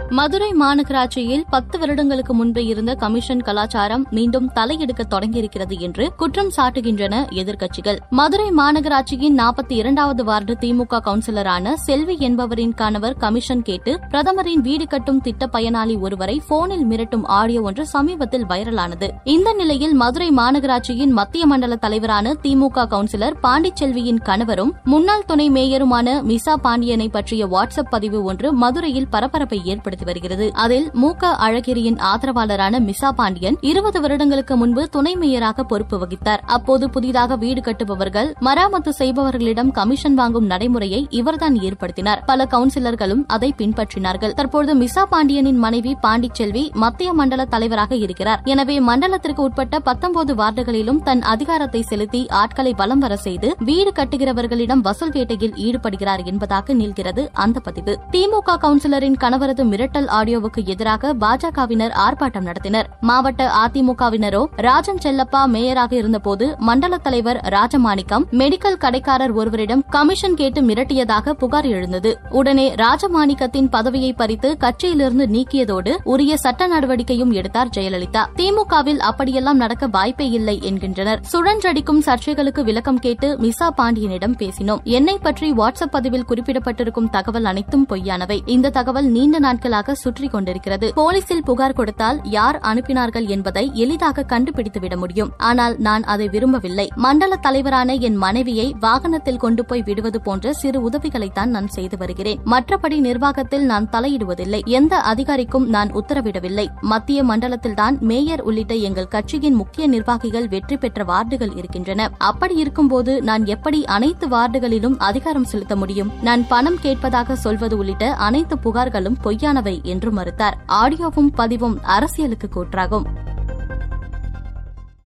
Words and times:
மதுரை 0.00 0.52
மாநகராட்சியில் 0.52 1.44
பத்து 1.50 1.78
வருடங்களுக்கு 1.78 2.34
முன்பு 2.34 2.66
இருந்த 2.66 2.94
கமிஷன் 2.94 3.42
கலாச்சாரம் 3.42 4.06
மீண்டும் 4.10 4.50
தலையெடுக்க 4.54 5.02
தொடங்கியிருக்கிறது 5.10 5.78
என்று 5.78 6.12
குற்றம் 6.16 6.50
சாட்டுகின்றன 6.56 7.14
எதிர்க்கட்சிகள். 7.30 7.98
மதுரை 8.10 8.50
மாநகராட்சியின் 8.50 9.36
நாற்பத்தி 9.36 9.72
இரண்டாவது 9.72 10.24
வார்டு 10.24 10.54
திமுக 10.60 11.00
கவுன்சிலரான 11.00 11.72
செல்வி 11.74 12.16
என்பவரின் 12.20 12.74
கணவர் 12.74 13.16
கமிஷன் 13.16 13.62
கேட்டு 13.62 14.00
பிரதமரின் 14.10 14.60
வீடு 14.60 14.86
கட்டும் 14.86 15.20
திட்ட 15.20 15.46
பயனாளி 15.46 16.00
ஒருவரை 16.00 16.42
போனில் 16.48 16.86
மிரட்டும் 16.86 17.24
ஆடியோ 17.24 17.62
ஒன்று 17.62 17.86
சமீபத்தில் 17.86 18.46
வைரலானது. 18.46 19.08
இந்த 19.24 19.52
நிலையில் 19.52 19.92
மதுரை 19.94 20.30
மாநகராட்சியின் 20.30 21.10
மத்திய 21.10 21.46
மண்டல 21.46 21.76
தலைவரான 21.76 22.34
திமுக 22.42 22.86
கவுன்சிலர் 22.86 23.38
பாண்டிச்செல்வியின் 23.42 24.22
கணவரும் 24.22 24.74
முன்னாள் 24.84 25.26
துணை 25.26 25.50
மேயருமான 25.50 26.22
மிசா 26.22 26.54
பாண்டியனை 26.54 27.08
பற்றிய 27.08 27.46
வாட்ஸ்அப் 27.46 27.90
பதிவு 27.90 28.24
ஒன்று 28.24 28.52
மதுரையில் 28.52 29.08
பரபரப்பை 29.08 29.60
ஏற்படுத்தி 29.86 30.06
வருகிறது. 30.10 30.46
அதில் 30.64 30.86
மு 31.02 31.08
க 31.20 31.30
அழகிரியின் 31.46 31.98
ஆதரவாளரான 32.10 32.80
மிசா 32.88 33.10
பாண்டியன் 33.18 33.56
இருபது 33.70 33.98
வருடங்களுக்கு 34.00 34.54
முன்பு 34.56 34.82
துணை 34.94 35.12
மேயராக 35.22 35.64
பொறுப்பு 35.70 35.96
வகித்தார். 36.02 36.42
அப்போது 36.56 36.84
புதிதாக 36.94 37.36
வீடு 37.42 37.60
கட்டுபவர்கள் 37.60 38.28
மராமத்து 38.46 38.92
செய்பவர்களிடம் 39.00 39.70
கமிஷன் 39.78 40.16
வாங்கும் 40.20 40.48
நடைமுறையை 40.52 41.00
இவர்தான் 41.20 41.56
ஏற்படுத்தினார். 41.68 42.22
பல 42.30 42.46
கவுன்சிலர்களும் 42.54 43.22
அதை 43.26 43.50
பின்பற்றினார்கள். 43.60 44.34
தற்போது 44.40 44.74
மிசா 44.82 45.04
பாண்டியனின் 45.12 45.60
மனைவி 45.64 45.92
பாண்டிச்செல்வி 46.06 46.64
மத்திய 46.84 47.12
மண்டல 47.20 47.44
தலைவராக 47.54 47.94
இருக்கிறார். 48.04 48.42
எனவே 48.44 48.78
மண்டலத்திற்கு 48.88 49.42
உட்பட்ட 49.48 49.80
பத்தொன்பது 49.90 50.34
வார்டுகளிலும் 50.42 51.02
தன் 51.08 51.24
அதிகாரத்தை 51.34 51.82
செலுத்தி 51.92 52.22
ஆட்களை 52.42 52.74
வலம் 52.82 53.02
வர 53.06 53.14
செய்து 53.26 53.48
வீடு 53.70 53.92
கட்டுகிறவர்களிடம் 54.00 54.84
வசூல் 54.88 55.14
வேட்டையில் 55.16 55.56
ஈடுபடுகிறார் 55.66 56.24
என்பதாக 56.32 56.74
நிற்கிறது 56.82 57.22
அந்த 57.44 57.60
பதிவு. 57.60 57.92
திமுக 58.14 58.58
கவுன்சிலரின் 58.64 59.18
கணவரது 59.22 59.62
மிரட்டல் 59.76 60.08
ஆடியோவுக்கு 60.18 60.64
எதிராக 60.64 61.14
பாஜகவினர் 61.14 61.94
ஆர்ப்பாட்டம் 62.06 62.46
நடத்தினர். 62.46 62.86
மாவட்ட 63.00 63.52
அதிமுகவினரோ 63.64 64.44
ராஜன் 64.56 65.02
செல்லப்பா 65.04 65.46
மேயராக 65.46 65.92
இருந்தபோது 65.92 66.54
மண்டல 66.58 66.98
தலைவர் 66.98 67.40
ராஜமாணிக்கம் 67.48 68.24
மெடிக்கல் 68.32 68.76
கடைக்காரர் 68.76 69.32
ஒருவரிடம் 69.32 69.84
கமிஷன் 69.88 70.34
கேட்டு 70.34 70.60
மிரட்டியதாக 70.60 71.30
புகார் 71.30 71.66
எழுந்தது. 71.66 72.18
உடனே 72.30 72.74
ராஜமாணிக்கத்தின் 72.74 73.68
பதவியை 73.70 74.12
பறித்து 74.12 74.56
கட்சியிலிருந்து 74.60 75.26
நீக்கியதோடு 75.26 75.96
உரிய 76.04 76.36
சட்ட 76.36 76.66
நடவடிக்கையும் 76.66 77.32
எடுத்தார் 77.32 77.68
ஜெயலலிதா. 77.76 78.24
திமுகவில் 78.36 78.96
அப்படியெல்லாம் 78.96 79.56
நடக்க 79.56 79.86
வாய்ப்பே 79.86 80.28
இல்லை 80.28 80.58
என்கின்றனர். 80.62 81.20
சுழன்றடிக்கும் 81.32 82.02
சர்ச்சைகளுக்கு 82.06 82.60
விளக்கம் 82.60 82.98
கேட்டு 82.98 83.36
மிசா 83.36 83.68
பாண்டியனிடம் 83.76 84.36
பேசினோம். 84.36 84.82
என்னை 84.82 85.18
பற்றி 85.18 85.52
வாட்ஸ்அப் 85.52 85.90
பதிவில் 85.90 86.24
குறிப்பிடப்பட்டிருக்கும் 86.24 87.10
தகவல் 87.10 87.44
அனைத்தும் 87.44 87.86
பொய்யானவை. 87.88 88.40
இந்த 88.46 88.70
தகவல் 88.70 89.04
நீண்ட 89.04 89.38
நாட்கள் 89.38 89.65
நாட்களாக 89.66 89.94
சுற்றி 90.02 90.26
கொண்டிருக்கிறது. 90.28 90.86
போலீசில் 90.94 91.44
புகார் 91.44 91.76
கொடுத்தால் 91.78 92.18
யார் 92.34 92.56
அனுப்பினார்கள் 92.70 93.26
என்பதை 93.26 93.64
எளிதாக 93.74 94.24
கண்டுபிடித்துவிட 94.32 94.94
முடியும். 94.96 95.30
ஆனால் 95.48 95.74
நான் 95.78 96.04
அதை 96.12 96.26
விரும்பவில்லை. 96.28 96.86
மண்டல 97.04 97.36
தலைவரான 97.36 97.94
என் 98.06 98.18
மனைவியை 98.24 98.66
வாகனத்தில் 98.80 99.40
கொண்டு 99.44 99.62
போய் 99.64 99.82
விடுவது 99.82 100.18
போன்ற 100.20 100.52
சிறு 100.52 100.78
உதவிகளைத்தான் 100.88 101.52
நான் 101.56 101.68
செய்து 101.68 101.96
வருகிறேன். 101.96 102.40
மற்றபடி 102.52 102.98
நிர்வாகத்தில் 102.98 103.64
நான் 103.64 103.88
தலையிடுவதில்லை. 103.92 104.60
எந்த 104.78 104.94
அதிகாரிக்கும் 105.12 105.66
நான் 105.68 105.90
உத்தரவிடவில்லை. 105.92 106.66
மத்திய 106.92 107.24
மண்டலத்தில்தான் 107.24 107.98
மேயர் 108.10 108.42
உள்ளிட்ட 108.42 108.74
எங்கள் 108.88 109.12
கட்சியின் 109.16 109.58
முக்கிய 109.62 109.86
நிர்வாகிகள் 109.86 110.48
வெற்றி 110.48 110.76
பெற்ற 110.76 111.04
வார்டுகள் 111.04 111.54
இருக்கின்றன. 111.56 112.10
அப்படி 112.30 112.56
இருக்கும்போது 112.56 113.14
நான் 113.22 113.46
எப்படி 113.56 113.80
அனைத்து 113.96 114.28
வார்டுகளிலும் 114.28 114.96
அதிகாரம் 115.10 115.50
செலுத்த 115.54 115.76
முடியும்? 115.76 116.12
நான் 116.22 116.44
பணம் 116.46 116.80
கேட்பதாக 116.80 117.36
சொல்வது 117.46 117.74
உள்ளிட்ட 117.78 118.04
அனைத்து 118.28 118.54
புகார்களும் 118.64 119.20
பொய்யான 119.22 119.55
பொய்யானவை 119.56 119.82
என்று 119.82 120.12
மறுத்தார். 120.12 120.56
ஆடியோவும் 120.68 121.34
பதிவும் 121.34 121.82
அரசியலுக்கு 121.82 122.48
கூற்றாகும். 122.54 123.25